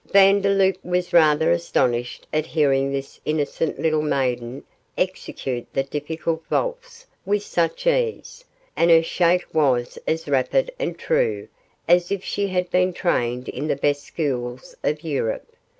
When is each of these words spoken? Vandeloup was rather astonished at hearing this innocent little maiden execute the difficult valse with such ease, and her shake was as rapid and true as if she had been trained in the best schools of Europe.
Vandeloup 0.11 0.83
was 0.83 1.13
rather 1.13 1.51
astonished 1.51 2.25
at 2.33 2.47
hearing 2.47 2.91
this 2.91 3.19
innocent 3.23 3.77
little 3.79 4.01
maiden 4.01 4.63
execute 4.97 5.67
the 5.73 5.83
difficult 5.83 6.41
valse 6.49 7.05
with 7.23 7.43
such 7.43 7.85
ease, 7.85 8.43
and 8.75 8.89
her 8.89 9.03
shake 9.03 9.45
was 9.53 9.99
as 10.07 10.27
rapid 10.27 10.71
and 10.79 10.97
true 10.97 11.47
as 11.87 12.11
if 12.11 12.23
she 12.23 12.47
had 12.47 12.67
been 12.71 12.91
trained 12.93 13.47
in 13.49 13.67
the 13.67 13.75
best 13.75 14.01
schools 14.03 14.73
of 14.83 15.03
Europe. 15.03 15.55